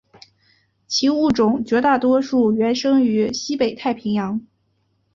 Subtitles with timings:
[0.87, 4.41] 其物种绝大多数原生于西北太平洋。